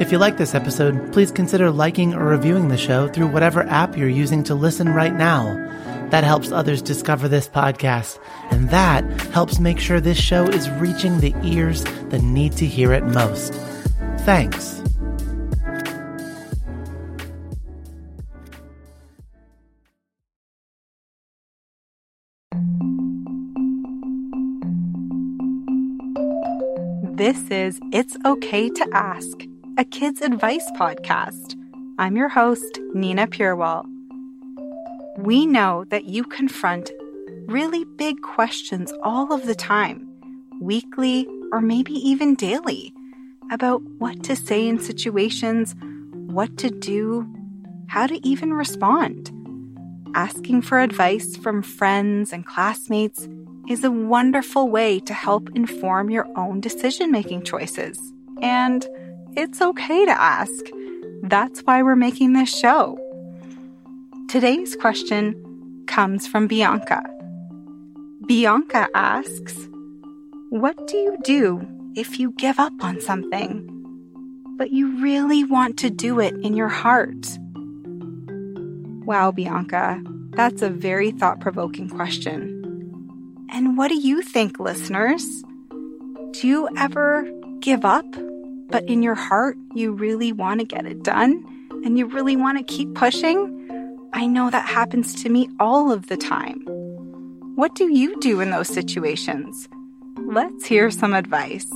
[0.00, 3.96] If you like this episode, please consider liking or reviewing the show through whatever app
[3.96, 5.54] you're using to listen right now.
[6.10, 8.18] That helps others discover this podcast,
[8.50, 12.92] and that helps make sure this show is reaching the ears that need to hear
[12.92, 13.54] it most.
[14.20, 14.82] Thanks.
[27.14, 29.42] This is It's Okay to Ask,
[29.78, 31.56] a kids' advice podcast.
[31.98, 33.86] I'm your host, Nina Purewal.
[35.16, 36.90] We know that you confront
[37.46, 40.06] really big questions all of the time,
[40.60, 42.92] weekly or maybe even daily,
[43.50, 45.74] about what to say in situations,
[46.12, 47.26] what to do,
[47.86, 49.30] how to even respond.
[50.14, 53.26] Asking for advice from friends and classmates
[53.70, 57.98] is a wonderful way to help inform your own decision making choices.
[58.42, 58.86] And
[59.36, 60.64] it's okay to ask.
[61.22, 62.98] That's why we're making this show.
[64.28, 67.02] Today's question comes from Bianca.
[68.26, 69.68] Bianca asks,
[70.50, 73.68] What do you do if you give up on something,
[74.56, 77.26] but you really want to do it in your heart?
[79.04, 82.48] Wow, Bianca, that's a very thought provoking question.
[83.50, 85.42] And what do you think, listeners?
[86.30, 87.28] Do you ever
[87.60, 88.06] give up,
[88.72, 91.44] but in your heart, you really want to get it done
[91.84, 93.58] and you really want to keep pushing?
[94.14, 96.60] I know that happens to me all of the time.
[97.54, 99.68] What do you do in those situations?
[100.26, 101.66] Let's hear some advice.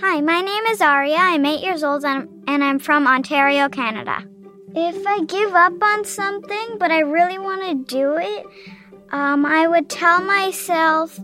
[0.00, 1.16] Hi, my name is Aria.
[1.18, 4.24] I'm eight years old and, I'm from Ontario, Canada.
[4.74, 8.46] If I give up on something, but I really want to do it,
[9.14, 11.20] um, I would tell myself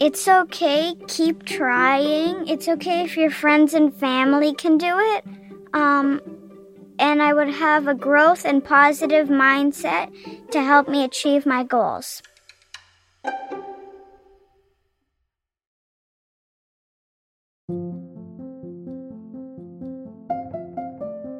[0.00, 2.48] it's okay, keep trying.
[2.48, 5.24] It's okay if your friends and family can do it.
[5.72, 6.20] Um,
[6.98, 10.10] and I would have a growth and positive mindset
[10.50, 12.22] to help me achieve my goals.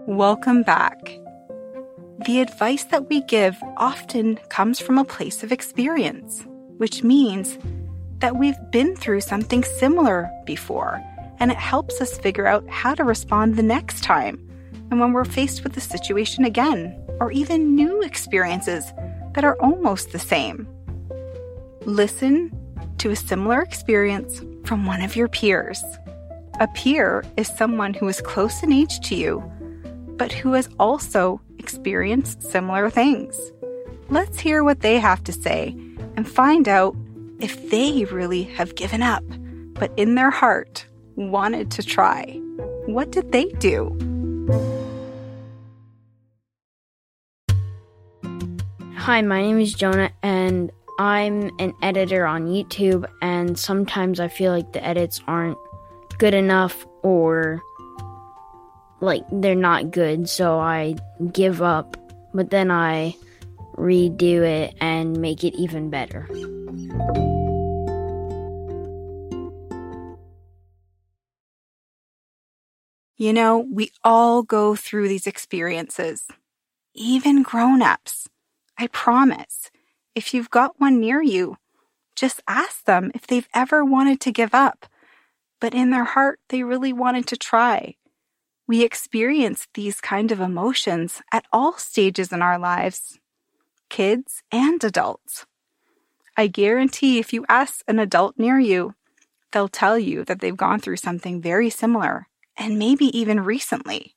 [0.07, 1.22] Welcome back.
[2.27, 6.47] The advice that we give often comes from a place of experience,
[6.77, 7.59] which means
[8.21, 11.03] that we've been through something similar before,
[11.41, 14.39] and it helps us figure out how to respond the next time
[14.93, 18.93] and when we're faced with the situation again, or even new experiences
[19.35, 20.69] that are almost the same.
[21.87, 22.53] Listen
[22.99, 25.83] to a similar experience from one of your peers.
[26.61, 29.43] A peer is someone who is close in age to you,
[30.19, 33.53] but who has also experienced similar things.
[34.11, 35.77] Let's hear what they have to say
[36.17, 36.97] and find out
[37.41, 39.25] if they really have given up,
[39.75, 40.85] but in their heart
[41.15, 42.25] wanted to try.
[42.87, 43.97] What did they do?
[48.97, 53.05] Hi, my name is Jonah, and I'm an editor on YouTube.
[53.21, 55.59] And sometimes I feel like the edits aren't
[56.19, 57.61] good enough or
[59.03, 60.95] like they're not good, so I
[61.33, 61.97] give up,
[62.33, 63.17] but then I
[63.75, 66.29] redo it and make it even better.
[73.17, 76.25] You know, we all go through these experiences,
[76.95, 78.29] even grown ups.
[78.79, 79.71] I promise.
[80.15, 81.57] If you've got one near you,
[82.15, 84.87] just ask them if they've ever wanted to give up,
[85.61, 87.97] but in their heart, they really wanted to try.
[88.73, 93.21] We experience these kind of emotions at all stages in our lives,
[93.91, 95.45] kids and adults.
[96.39, 98.95] I guarantee if you ask an adult near you,
[99.51, 104.15] they'll tell you that they've gone through something very similar, and maybe even recently.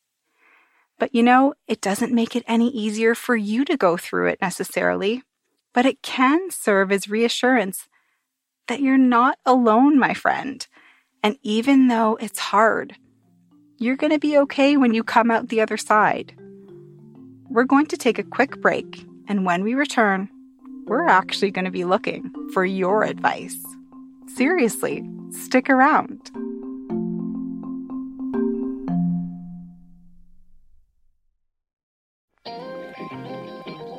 [0.99, 4.41] But you know, it doesn't make it any easier for you to go through it
[4.41, 5.23] necessarily,
[5.73, 7.89] but it can serve as reassurance
[8.69, 10.65] that you're not alone, my friend.
[11.21, 12.95] And even though it's hard,
[13.77, 16.33] you're going to be okay when you come out the other side.
[17.49, 20.29] We're going to take a quick break, and when we return,
[20.85, 23.57] we're actually going to be looking for your advice.
[24.35, 26.31] Seriously, stick around.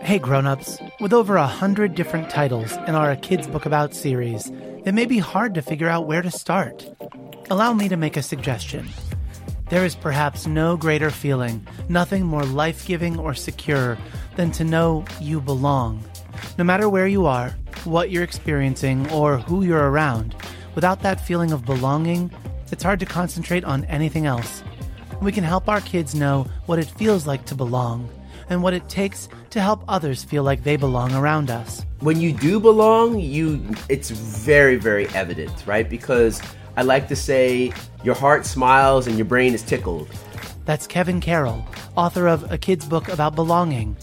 [0.02, 4.50] Hey grown-ups, with over a hundred different titles in our Kids Book About series,
[4.84, 6.88] it may be hard to figure out where to start.
[7.50, 8.88] Allow me to make a suggestion.
[9.69, 13.99] There is perhaps no greater feeling, nothing more life giving or secure
[14.37, 16.05] than to know you belong.
[16.57, 17.51] No matter where you are,
[17.83, 20.37] what you're experiencing, or who you're around,
[20.77, 22.31] without that feeling of belonging,
[22.71, 24.63] it's hard to concentrate on anything else.
[25.21, 28.09] We can help our kids know what it feels like to belong
[28.49, 31.85] and what it takes to help others feel like they belong around us.
[32.01, 35.89] When you do belong, you it's very very evident, right?
[35.89, 36.41] Because
[36.76, 37.73] I like to say
[38.05, 40.08] your heart smiles and your brain is tickled.
[40.64, 41.64] That's Kevin Carroll,
[41.96, 43.96] author of A Kid's Book About Belonging.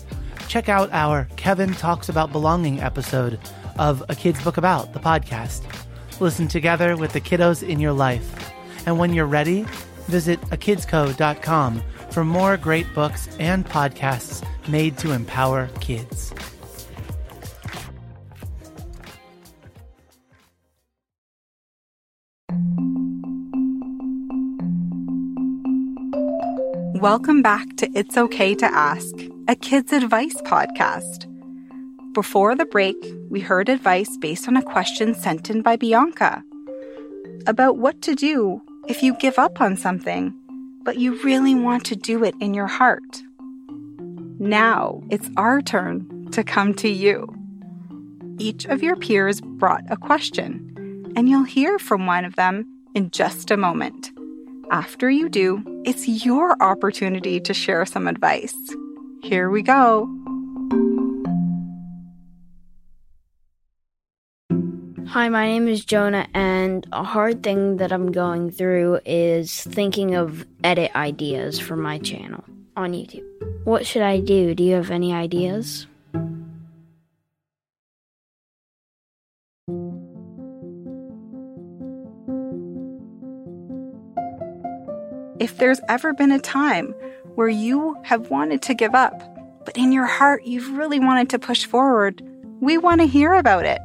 [0.47, 3.39] Check out our Kevin Talks About Belonging episode
[3.77, 5.61] of A Kid's Book About, the podcast.
[6.19, 8.51] Listen together with the kiddos in your life.
[8.85, 9.65] And when you're ready,
[10.07, 16.33] visit akidsco.com for more great books and podcasts made to empower kids.
[27.03, 29.13] Welcome back to It's Okay to Ask,
[29.49, 31.27] a kids' advice podcast.
[32.13, 32.95] Before the break,
[33.29, 36.41] we heard advice based on a question sent in by Bianca
[37.45, 40.33] about what to do if you give up on something,
[40.83, 43.21] but you really want to do it in your heart.
[44.39, 47.27] Now it's our turn to come to you.
[48.39, 52.65] Each of your peers brought a question, and you'll hear from one of them
[52.95, 54.13] in just a moment.
[54.71, 58.55] After you do, it's your opportunity to share some advice.
[59.21, 60.09] Here we go.
[65.07, 70.15] Hi, my name is Jonah, and a hard thing that I'm going through is thinking
[70.15, 72.43] of edit ideas for my channel
[72.75, 73.23] on YouTube.
[73.63, 74.55] What should I do?
[74.55, 75.85] Do you have any ideas?
[85.43, 86.95] If there's ever been a time
[87.35, 89.21] where you have wanted to give up,
[89.65, 92.25] but in your heart you've really wanted to push forward,
[92.61, 93.81] we want to hear about it.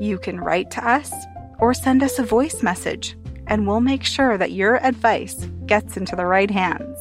[0.00, 1.12] You can write to us
[1.60, 3.16] or send us a voice message,
[3.46, 5.36] and we'll make sure that your advice
[5.66, 6.98] gets into the right hands.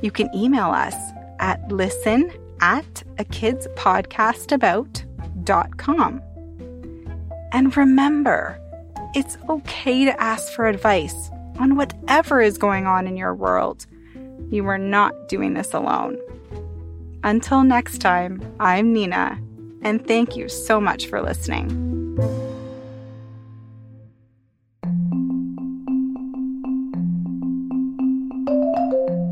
[0.00, 0.96] You can email us
[1.38, 6.22] at listen at a kidspodcastabout.com.
[7.52, 8.60] And remember,
[9.14, 13.86] it's okay to ask for advice on whatever is going on in your world.
[14.50, 16.18] You are not doing this alone.
[17.24, 19.38] Until next time, I'm Nina,
[19.82, 21.68] and thank you so much for listening.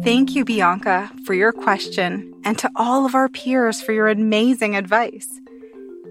[0.03, 4.77] Thank you, Bianca, for your question, and to all of our peers for your amazing
[4.77, 5.29] advice.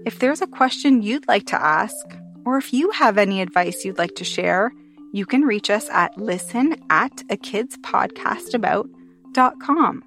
[0.04, 2.06] If there's a question you'd like to ask,
[2.44, 4.72] or if you have any advice you'd like to share,
[5.16, 10.04] you can reach us at listen at a kidspodcastabout.com.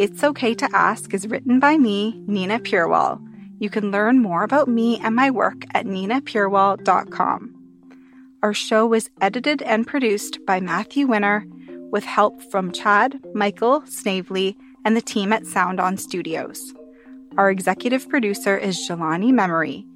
[0.00, 3.24] It's Okay to Ask is written by me, Nina Purewal.
[3.60, 7.54] You can learn more about me and my work at ninapurewal.com.
[8.42, 11.46] Our show was edited and produced by Matthew Winner
[11.92, 16.74] with help from Chad, Michael, Snavely, and the team at Sound On Studios.
[17.38, 19.86] Our executive producer is Jelani Memory,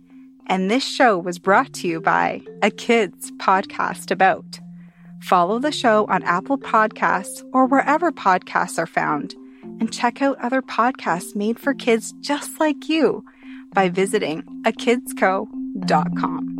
[0.51, 4.59] and this show was brought to you by A Kids Podcast About.
[5.21, 9.37] Follow the show on Apple Podcasts or wherever podcasts are found,
[9.79, 13.25] and check out other podcasts made for kids just like you
[13.73, 16.60] by visiting akidsco.com.